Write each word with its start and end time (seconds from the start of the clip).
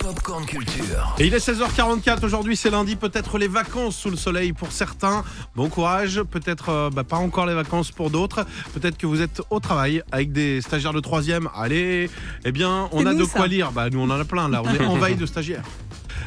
Popcorn 0.00 0.44
Culture. 0.46 1.14
Et 1.18 1.26
il 1.26 1.34
est 1.34 1.44
16h44, 1.44 2.24
aujourd'hui 2.24 2.56
c'est 2.56 2.70
lundi, 2.70 2.96
peut-être 2.96 3.38
les 3.38 3.48
vacances 3.48 3.96
sous 3.96 4.10
le 4.10 4.16
soleil 4.16 4.52
pour 4.52 4.70
certains. 4.72 5.24
Bon 5.56 5.68
courage, 5.68 6.22
peut-être 6.22 6.68
euh, 6.68 6.90
bah, 6.90 7.04
pas 7.04 7.16
encore 7.16 7.46
les 7.46 7.54
vacances 7.54 7.90
pour 7.90 8.10
d'autres. 8.10 8.46
Peut-être 8.72 8.96
que 8.96 9.06
vous 9.06 9.20
êtes 9.20 9.42
au 9.50 9.58
travail 9.60 10.02
avec 10.12 10.32
des 10.32 10.60
stagiaires 10.60 10.92
de 10.92 11.00
troisième. 11.00 11.48
Allez, 11.56 12.08
eh 12.44 12.52
bien 12.52 12.88
on 12.92 13.04
a 13.06 13.12
nous, 13.12 13.20
de 13.20 13.24
ça. 13.24 13.38
quoi 13.38 13.46
lire. 13.48 13.72
Bah 13.72 13.90
nous 13.90 14.00
on 14.00 14.10
en 14.10 14.20
a 14.20 14.24
plein 14.24 14.48
là, 14.48 14.62
on 14.64 14.72
est 14.72 14.84
envahi 14.84 15.16
de 15.16 15.26
stagiaires. 15.26 15.64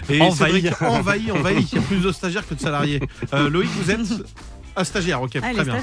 Et 0.09 0.21
Envahi. 0.21 0.53
Cédric, 0.61 0.81
envahi, 0.81 1.31
envahi. 1.31 1.67
Il 1.71 1.75
y 1.75 1.79
a 1.79 1.81
plus 1.83 2.01
de 2.01 2.11
stagiaires 2.11 2.47
que 2.47 2.55
de 2.55 2.59
salariés. 2.59 2.99
Euh, 3.33 3.49
Loïc, 3.49 3.69
vous 3.81 3.91
êtes 3.91 3.99
un 4.79 4.83
stagiaire, 4.83 5.21
ok, 5.21 5.31
Ah, 5.35 5.53
très 5.53 5.63
bien. 5.65 5.75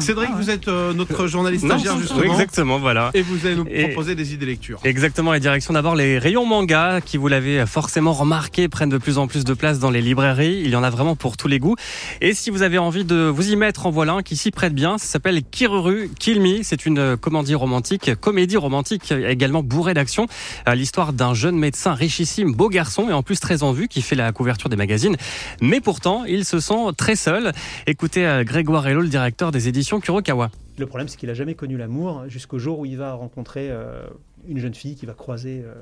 Cédric, 0.00 0.28
Ah 0.32 0.36
ouais. 0.36 0.42
vous 0.42 0.50
êtes 0.50 0.68
euh, 0.68 0.92
notre 0.92 1.26
journaliste 1.26 1.64
Non, 1.64 1.76
stagiaire 1.78 1.94
oui, 1.94 2.00
justement. 2.02 2.32
exactement, 2.32 2.78
voilà. 2.78 3.10
Et 3.14 3.22
vous 3.22 3.46
allez 3.46 3.56
nous 3.56 3.66
Et- 3.70 3.88
proposer 3.88 4.14
des 4.14 4.34
idées 4.34 4.46
lecture. 4.46 4.80
Exactement, 4.84 5.32
et 5.34 5.40
direction 5.40 5.74
d'abord 5.74 5.94
les 5.94 6.18
rayons 6.18 6.44
manga 6.46 7.00
qui, 7.00 7.16
vous 7.16 7.28
l'avez 7.28 7.64
forcément 7.66 8.12
remarqué, 8.12 8.68
prennent 8.68 8.88
de 8.88 8.98
plus 8.98 9.18
en 9.18 9.26
plus 9.26 9.44
de 9.44 9.54
place 9.54 9.78
dans 9.78 9.90
les 9.90 10.00
librairies. 10.02 10.60
Il 10.64 10.70
y 10.70 10.76
en 10.76 10.82
a 10.82 10.90
vraiment 10.90 11.14
pour 11.16 11.36
tous 11.36 11.48
les 11.48 11.58
goûts. 11.58 11.76
Et 12.20 12.34
si 12.34 12.50
vous 12.50 12.62
avez 12.62 12.78
envie 12.78 13.04
de 13.04 13.26
vous 13.26 13.50
y 13.50 13.56
mettre, 13.56 13.86
en 13.86 13.90
voilà 13.90 14.14
un 14.14 14.22
qui 14.22 14.36
s'y 14.36 14.50
prête 14.50 14.74
bien. 14.74 14.98
Ça 14.98 15.06
s'appelle 15.06 15.42
Kiruru 15.44 16.10
Kill 16.18 16.40
Me. 16.40 16.62
C'est 16.62 16.84
une 16.86 16.98
euh, 16.98 17.16
comédie 17.16 17.54
romantique, 17.54 18.10
comédie 18.20 18.56
romantique 18.56 19.12
également 19.12 19.62
bourrée 19.62 19.94
d'action. 19.94 20.26
Euh, 20.68 20.74
L'histoire 20.74 21.12
d'un 21.12 21.34
jeune 21.34 21.56
médecin 21.56 21.92
richissime, 21.94 22.52
beau 22.54 22.68
garçon 22.68 23.08
et 23.08 23.12
en 23.12 23.22
plus 23.22 23.38
très 23.40 23.62
en 23.62 23.72
vue 23.72 23.88
qui 23.88 24.02
fait 24.02 24.16
la 24.16 24.32
couverture 24.32 24.68
des 24.68 24.76
magazines. 24.76 25.16
Mais 25.60 25.80
pourtant, 25.80 26.24
il 26.26 26.44
se 26.44 26.58
sent 26.60 26.74
très 26.96 27.14
seul. 27.16 27.52
Écoutez 27.86 28.26
Grégoire 28.40 28.86
Hello, 28.86 29.00
le 29.00 29.08
directeur 29.08 29.52
des 29.52 29.68
éditions 29.68 30.00
Kurokawa. 30.00 30.50
Le 30.78 30.86
problème, 30.86 31.08
c'est 31.08 31.18
qu'il 31.18 31.28
n'a 31.28 31.34
jamais 31.34 31.54
connu 31.54 31.76
l'amour 31.76 32.24
jusqu'au 32.28 32.58
jour 32.58 32.78
où 32.78 32.86
il 32.86 32.96
va 32.96 33.12
rencontrer 33.12 33.68
euh, 33.70 34.06
une 34.48 34.58
jeune 34.58 34.74
fille 34.74 34.94
qu'il 34.94 35.08
va 35.08 35.14
croiser 35.14 35.62
euh, 35.64 35.74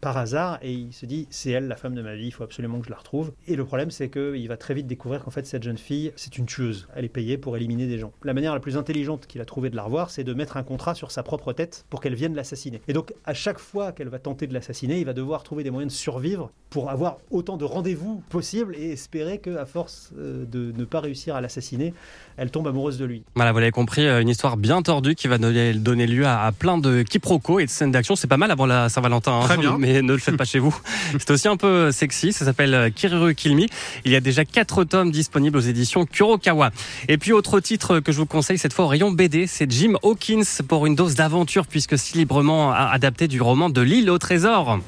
par 0.00 0.16
hasard 0.16 0.58
et 0.62 0.72
il 0.72 0.92
se 0.92 1.06
dit 1.06 1.26
c'est 1.30 1.50
elle 1.50 1.68
la 1.68 1.76
femme 1.76 1.94
de 1.94 2.02
ma 2.02 2.14
vie, 2.14 2.26
il 2.26 2.30
faut 2.30 2.44
absolument 2.44 2.78
que 2.80 2.86
je 2.86 2.90
la 2.90 2.98
retrouve. 2.98 3.32
Et 3.46 3.56
le 3.56 3.64
problème, 3.64 3.90
c'est 3.90 4.08
qu'il 4.08 4.46
va 4.48 4.56
très 4.56 4.74
vite 4.74 4.86
découvrir 4.86 5.24
qu'en 5.24 5.30
fait, 5.30 5.46
cette 5.46 5.62
jeune 5.62 5.78
fille, 5.78 6.12
c'est 6.16 6.38
une 6.38 6.46
tueuse. 6.46 6.88
Elle 6.94 7.04
est 7.04 7.08
payée 7.08 7.38
pour 7.38 7.56
éliminer 7.56 7.86
des 7.86 7.98
gens. 7.98 8.12
La 8.22 8.34
manière 8.34 8.54
la 8.54 8.60
plus 8.60 8.76
intelligente 8.76 9.26
qu'il 9.26 9.40
a 9.40 9.44
trouvé 9.44 9.70
de 9.70 9.76
la 9.76 9.82
revoir, 9.82 10.10
c'est 10.10 10.24
de 10.24 10.34
mettre 10.34 10.56
un 10.56 10.62
contrat 10.62 10.94
sur 10.94 11.10
sa 11.10 11.22
propre 11.22 11.52
tête 11.52 11.84
pour 11.90 12.00
qu'elle 12.00 12.14
vienne 12.14 12.34
l'assassiner. 12.34 12.80
Et 12.88 12.92
donc, 12.92 13.12
à 13.24 13.34
chaque 13.34 13.58
fois 13.58 13.92
qu'elle 13.92 14.08
va 14.08 14.18
tenter 14.18 14.46
de 14.46 14.54
l'assassiner, 14.54 14.98
il 14.98 15.04
va 15.04 15.12
devoir 15.12 15.42
trouver 15.42 15.64
des 15.64 15.70
moyens 15.70 15.92
de 15.92 15.96
survivre 15.96 16.50
pour 16.70 16.90
avoir 16.90 17.18
autant 17.30 17.56
de 17.56 17.64
rendez-vous 17.64 18.22
possible 18.28 18.74
et 18.76 18.90
espérer 18.90 19.38
qu'à 19.38 19.64
force 19.66 20.10
euh, 20.18 20.44
de 20.44 20.72
ne 20.76 20.84
pas 20.84 21.00
réussir 21.00 21.36
à 21.36 21.40
l'assassiner, 21.40 21.94
elle 22.36 22.50
tombe 22.50 22.66
amoureuse 22.66 22.98
de 22.98 23.04
lui. 23.04 23.22
Voilà, 23.34 23.52
vous 23.52 23.58
l'avez 23.58 23.70
compris, 23.70 24.06
euh, 24.06 24.20
une 24.20 24.28
histoire 24.28 24.56
bien 24.56 24.82
tordue 24.82 25.14
qui 25.14 25.28
va 25.28 25.38
donner, 25.38 26.06
lieu 26.06 26.26
à, 26.26 26.42
à 26.42 26.52
plein 26.52 26.78
de 26.78 27.02
quiproquos 27.02 27.60
et 27.60 27.64
de 27.64 27.70
scènes 27.70 27.92
d'action. 27.92 28.16
C'est 28.16 28.26
pas 28.26 28.36
mal 28.36 28.50
avant 28.50 28.66
la 28.66 28.88
Saint-Valentin, 28.88 29.40
hein, 29.40 29.44
Très 29.44 29.56
bien. 29.56 29.78
mais 29.86 30.02
ne 30.02 30.12
le 30.12 30.18
faites 30.18 30.36
pas 30.36 30.44
chez 30.44 30.58
vous. 30.58 30.76
C'est 31.18 31.30
aussi 31.30 31.48
un 31.48 31.56
peu 31.56 31.92
sexy, 31.92 32.32
ça 32.32 32.44
s'appelle 32.44 32.92
Kiriru 32.94 33.34
Kill 33.34 33.56
Me. 33.56 33.66
Il 34.04 34.12
y 34.12 34.16
a 34.16 34.20
déjà 34.20 34.44
quatre 34.44 34.84
tomes 34.84 35.10
disponibles 35.10 35.56
aux 35.56 35.60
éditions 35.60 36.06
Kurokawa. 36.06 36.70
Et 37.08 37.18
puis 37.18 37.32
autre 37.32 37.60
titre 37.60 38.00
que 38.00 38.12
je 38.12 38.18
vous 38.18 38.26
conseille 38.26 38.58
cette 38.58 38.72
fois 38.72 38.86
au 38.86 38.88
rayon 38.88 39.10
BD, 39.10 39.46
c'est 39.46 39.70
Jim 39.70 39.94
Hawkins 40.02 40.62
pour 40.66 40.86
une 40.86 40.94
dose 40.94 41.14
d'aventure 41.14 41.66
puisque 41.66 41.98
si 41.98 42.16
librement 42.16 42.72
adapté 42.72 43.28
du 43.28 43.40
roman 43.40 43.70
de 43.70 43.80
l'île 43.80 44.10
au 44.10 44.18
trésor. 44.18 44.80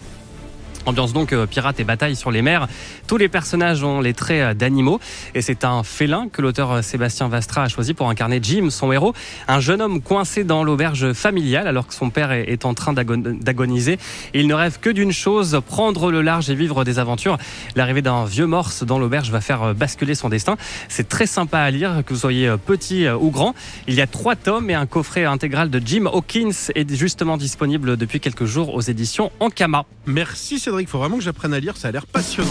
Ambiance 0.89 1.13
donc 1.13 1.35
euh, 1.35 1.47
pirate 1.47 1.79
et 1.81 1.85
bataille 1.85 2.17
sur 2.17 2.31
les 2.31 2.41
mers. 2.41 2.67
Tous 3.07 3.19
les 3.19 3.29
personnages 3.29 3.85
ont 3.85 4.01
les 4.01 4.15
traits 4.15 4.41
euh, 4.41 4.55
d'animaux 4.55 5.01
et 5.35 5.43
c'est 5.43 5.65
un 5.65 5.83
félin 5.83 6.29
que 6.33 6.41
l'auteur 6.41 6.73
euh, 6.73 6.83
Sébastien 6.83 7.29
Vastra 7.29 7.65
a 7.65 7.69
choisi 7.69 7.93
pour 7.93 8.09
incarner 8.09 8.41
Jim, 8.43 8.71
son 8.71 8.91
héros, 8.91 9.13
un 9.49 9.61
jeune 9.61 9.83
homme 9.83 10.01
coincé 10.01 10.45
dans 10.45 10.65
l'auberge 10.65 11.13
familiale 11.13 11.67
alors 11.67 11.87
que 11.87 11.93
son 11.93 12.09
père 12.09 12.33
est 12.33 12.65
en 12.65 12.73
train 12.73 12.95
d'agon- 12.95 13.19
d'agoniser. 13.39 13.99
Il 14.33 14.47
ne 14.47 14.55
rêve 14.55 14.79
que 14.81 14.89
d'une 14.89 15.13
chose, 15.13 15.61
prendre 15.67 16.11
le 16.11 16.23
large 16.23 16.49
et 16.49 16.55
vivre 16.55 16.85
des 16.85 16.99
aventures. 16.99 17.37
L'arrivée 17.77 18.01
d'un 18.03 18.25
vieux 18.25 18.47
morse 18.47 18.83
dans 18.83 18.99
l'auberge 18.99 19.31
va 19.31 19.43
faire 19.43 19.75
basculer 19.75 20.15
son 20.15 20.31
destin. 20.31 20.57
C'est 20.89 21.09
très 21.09 21.27
sympa 21.27 21.59
à 21.59 21.71
lire, 21.71 22.03
que 22.07 22.15
vous 22.15 22.21
soyez 22.21 22.51
petit 22.65 23.07
ou 23.09 23.31
grand. 23.31 23.55
Il 23.87 23.95
y 23.95 24.01
a 24.01 24.07
trois 24.07 24.37
tomes 24.37 24.71
et 24.71 24.75
un 24.75 24.87
coffret 24.87 25.27
intégral 25.27 25.69
de 25.69 25.83
Jim 25.85 26.07
Hawkins 26.07 26.71
est 26.75 26.95
justement 26.95 27.37
disponible 27.37 27.97
depuis 27.99 28.21
quelques 28.21 28.47
jours 28.47 28.75
aux 28.75 28.81
éditions 28.81 29.31
Ankama. 29.41 29.85
Merci 30.07 30.59
Cédric, 30.79 30.89
faut 30.89 30.99
vraiment 30.99 31.17
que 31.17 31.25
j'apprenne 31.25 31.55
à 31.55 31.59
lire, 31.59 31.77
ça 31.77 31.89
a 31.89 31.91
l'air 31.91 32.07
passionnant. 32.07 32.51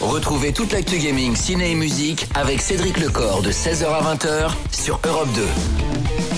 Retrouvez 0.00 0.54
toute 0.54 0.72
l'actu 0.72 0.96
gaming, 0.96 1.36
ciné 1.36 1.72
et 1.72 1.74
musique 1.74 2.26
avec 2.34 2.62
Cédric 2.62 2.98
Lecor 2.98 3.42
de 3.42 3.52
16h 3.52 3.84
à 3.84 4.14
20h 4.14 4.52
sur 4.72 4.98
Europe 5.04 5.28
2. 5.34 6.33